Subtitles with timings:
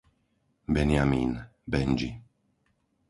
[0.67, 1.33] Benjamín,
[1.69, 2.09] Bendži